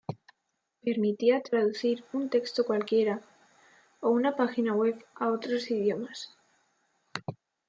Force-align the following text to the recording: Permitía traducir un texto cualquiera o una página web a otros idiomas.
Permitía 0.85 1.43
traducir 1.43 2.03
un 2.11 2.23
texto 2.31 2.65
cualquiera 2.69 3.21
o 3.99 4.09
una 4.09 4.35
página 4.35 4.73
web 4.73 4.97
a 5.13 5.27
otros 5.29 5.69
idiomas. 5.69 6.35